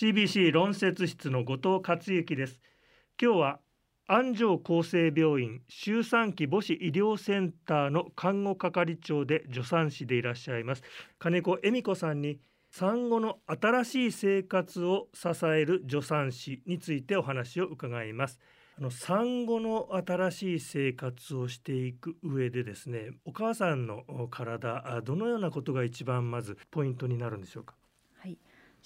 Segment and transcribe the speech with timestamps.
[0.00, 2.60] CBC 論説室の後藤克之です。
[3.20, 3.58] 今日は
[4.06, 10.84] 安城厚生病院周産期母子医療センターの看護係長で助産師でいらっしゃいます。
[11.18, 12.38] 金子恵美子さんに
[12.70, 18.38] 産後の新しい生活を支える助産師についてお話を伺います。
[18.78, 27.74] あの産後の新しい生活をしていく上でですねお母さんの体どのようなことが一番まずポイントになるんでしょうか？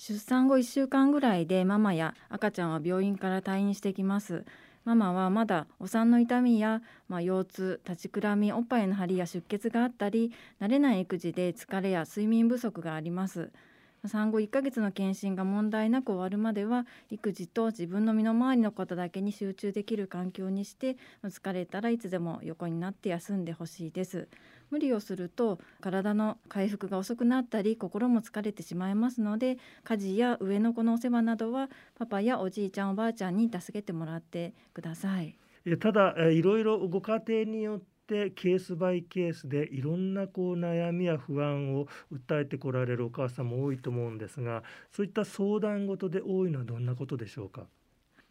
[0.05, 4.45] 出産後1週間ぐらいでママや赤ちゃんは病院から退院してきます。
[4.85, 13.53] ママはまだお産の痛みや、まあ、腰痛立ちくらみおっぱいの張りや出血があったり慣れない育児で疲れや睡眠不足があります。
[14.09, 24.29] 産後1ヶ月の検診が問題なく終わるまでは育児と自分の身の回りのことだけに集中できる環境にして疲れたらいつでも横になって休んでほしいです。
[24.71, 35.37] 無理をすると体の回復が遅くなったり心も疲れてしまいますので家事や上の子のお世話などはパパやおじいちゃんおばあちゃんに助けてもらってください。
[35.79, 47.63] ただいろいろご家庭によってケースバイケースでいろんなこう悩みや不安を訴えてこられるお母さんも多いと思うんですがそういった相談事で多いのはどんなことでしょうか？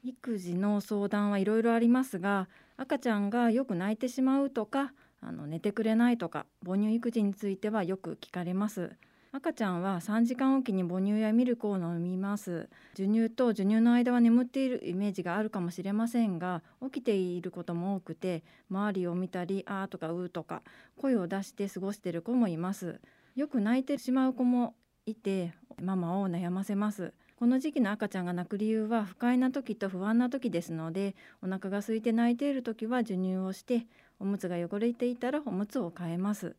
[0.03, 8.92] 育児の相談はいろいろありますが赤ちゃんがよく泣いてしまうとかあの寝てくれないとか母乳育児についてはよく聞かれます。
[9.34, 12.68] 赤ちゃんは3時間おきに母乳やミルクを飲みます。
[12.98, 20.64] 授乳と授乳の間は眠っているイメージがあるかもしれませんが起きていることも多くて周りを見たりあーとかうーとか
[20.98, 23.00] 声を出して過ごしている子もいます。
[23.38, 27.14] よく泣いてしまう子もいてママを悩ませます。
[27.38, 33.88] この時期の赤ちゃんが泣く理由は不快な時と不安な時ですのでお腹が空いて泣いている時は授乳をして
[34.20, 36.58] おむつが汚れていたらおむつを替えます。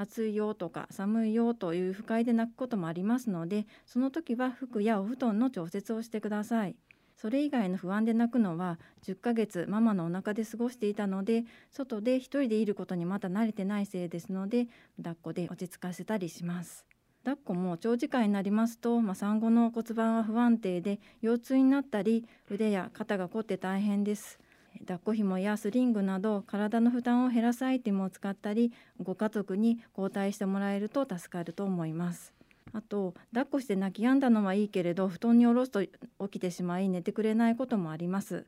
[0.00, 6.76] 暑いよとか寒いよという不快で泣くこともありますのでその時は服やお布団の調節をしてください。
[7.16, 16.86] それ以外の不安で泣くのは10ヶ月ママのお腹で過ごしていたので外で一人でいることにまだ慣れてないせいですので抱っこで落ち着かせたりします。
[17.22, 24.40] 抱っこも長時間になりますと、まあ、産後の骨盤は不安定で腰痛になったり腕や肩が凝って大変です。
[24.80, 28.72] 抱っこ紐やスリングなど体の負担を減らすアイテムを使ったり
[29.02, 32.32] ご家族に交代してもらえると助かると思います。
[32.72, 35.92] あと抱っこして泣き止んだのはいいけれど布団に下ろすと起
[36.30, 38.46] きてしまい寝てくれないこともあります。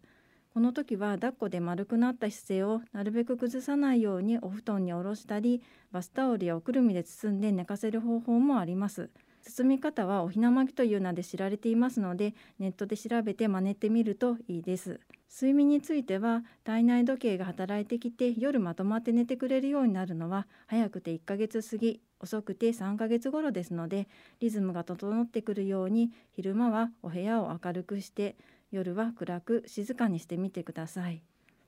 [0.55, 5.63] この時は抱っこで丸くなった姿勢をなるべく崩さないようにお布団に下ろしたり
[5.93, 9.09] バスタオルやおくるみで包んで寝かせる方法もあります。
[9.43, 15.01] 包み方はおひな巻きという名で知られていますのでネットで調べて真似てみるといいです。
[15.35, 24.09] 睡眠については体内時計が働いてきて夜まとまって寝てくれるようになるのは早くて1ヶ月過ぎ遅くて3ヶ月頃ですので
[24.41, 28.37] リズムが整ってくるように昼間はお部屋を明るくして
[28.71, 31.23] 夜は暗く静かにしてみてください。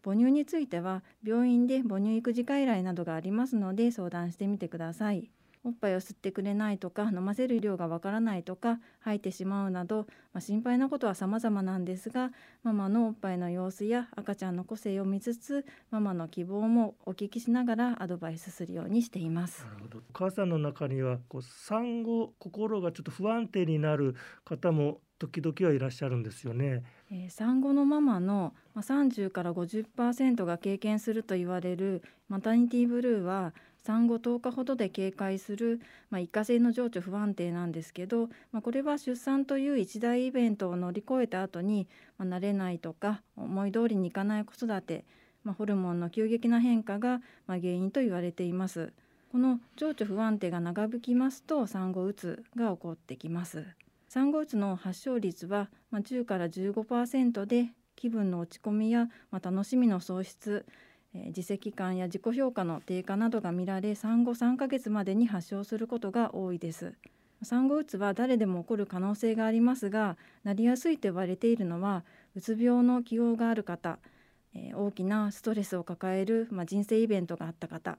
[0.04, 5.30] 母乳については病院で母乳育児外来などがありますので相談してみてください。
[5.64, 12.32] おっぱいを吸ってくれないとか飲ませる量がわからないとか吐いてしまうなど、まあ、心配なことは様々なんですが
[12.62, 26.82] ママのおっぱいの様子や赤ちゃんの個性を見つつママの希望もお聞きしながらアドバイスするようにしていますなるほどお母さんの中にはこう産後心がちょっと不安定になる方も時々はいらっしゃるんですよね。
[27.10, 35.78] えー、産後のママの30から50%が経験すると言われるマタニティブルーは産後10日ほどで警戒する、
[36.08, 41.86] まあ、一過性の情緒不安定なんですけど、まあ、これは出産という一大イベントを乗り越えた後に、
[42.16, 45.04] まあ、慣れないとか思い通りにいかない子育て、
[45.44, 48.94] まあ、ホルモンの急激な変化が、まあ、原因と言われています。
[49.30, 53.66] この情緒不安定が長引きますと産後うつが起こってきます。
[54.08, 60.64] 産後うつの発症率は、まあ、10から15%で気分の落ち込みや、まあ、楽しみの喪失
[61.14, 66.94] 自責感や自己評価の低下などが見られ産後3ヶ月までに発症することが多いです
[67.42, 72.04] 産後うつは誰でも起こる可能性がありますがなりやすいと言われているのは
[72.34, 73.98] うつ病の起用がある方、
[74.54, 77.98] え、大きなストレスを抱える、ま、人生イベントがあった方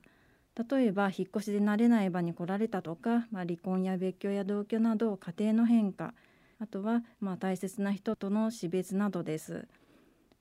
[0.70, 6.14] 例えば引っ越しで慣れない場に来られたとか、ま、離婚や別居や同居など家庭の変化
[6.60, 9.68] あとはま大切な人との死別などです。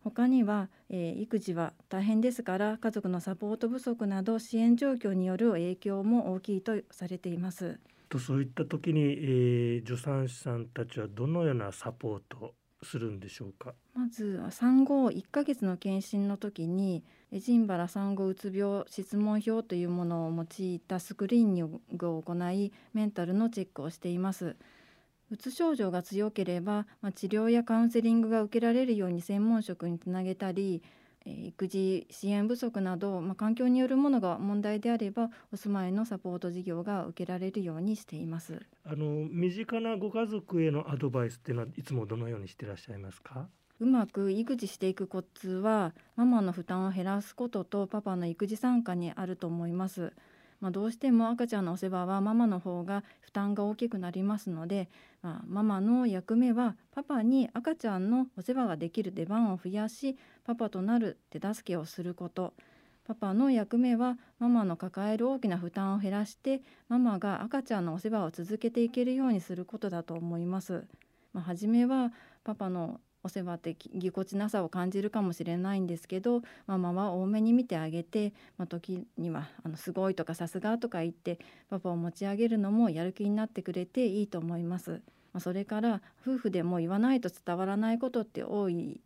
[0.04, 7.80] 他には、えー、育児は大変ですから家族のサポート不足など支援状況による影響も大きいとされています。
[8.10, 13.72] とそういった時に、えー、助産師さんたちはどのようなサポートするんでしょうか？
[13.94, 17.02] まず産後1ヶ月の検診の時に
[17.32, 24.54] エジンバラ産後うつ病質問票というものを用いたスクリーニングを行いメンタルのチェックをしています
[25.34, 30.80] うつ症状が強ければ、まあ、治療やカウンセリングが受けられるように専門職につなげたり
[31.26, 38.62] 育児支援不足など、まあ、環境によるものが問題であればお住まいのサポート事業が受けられるようにしています。
[38.84, 43.48] あの身近なご家族へのアドバイスっていうのはいつもどのようにしてらっしゃいますか？
[43.80, 50.12] うまく育児していくコツはママの負担を減らすこととパパの育児参加にあると思います
[50.60, 54.88] まあ、どうしても赤ちゃんのお世話はママの方が負担が大きくなりますので、
[55.22, 62.54] まあ、ママの役目はパパに赤ちゃんのお世話ができる出番を増やしパパとなる手助けをすること
[63.06, 70.84] パパの役目はママの抱える大きな負担を減らしてママが赤ちゃんのお世話を続けていけるようにすることだと思います。
[71.34, 72.12] まあ、初めは
[72.44, 81.38] パパのお世話ってぎこちなさを感じるかもしれないんですけどママは多めに見てあげて、まあ、時にはあの「すごい」とか「さすが」とか言って
[81.70, 85.00] パパを持ち上げるのもやる気になってくれていいと思います。
[85.32, 89.00] まあ、それから夫婦でも言わないと伝わらないことって多い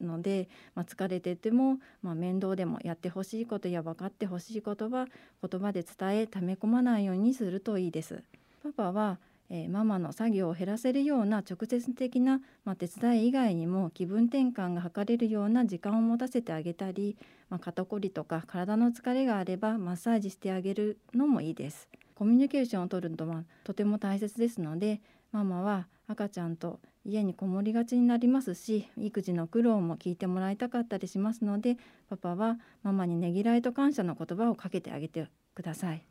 [0.00, 5.06] ので、まあ、疲れてても、まあ、面倒でもやってほしいことや分かってほしいことは
[5.48, 8.22] 言葉で伝え溜め込まないようにするといいです。
[8.62, 9.18] パパは
[9.50, 17.16] えー、ママの作業を減らせるような直接的な、まあ、手伝い以外にも気分転換が図れるような時間を持たせてあげたり、
[17.48, 21.88] まあ、肩こりとか体の疲れがあればマッサージしてあげるのもいいです。
[22.14, 25.00] コミュニケーションをとるのはとても大切ですので
[25.30, 31.76] ママは赤ちゃんと家にこもりがちになりますし育児の苦労も聞いてもらいたかったりしますので
[32.10, 36.07] パパはママにねぎらいと感謝の言葉をかけてあげてください。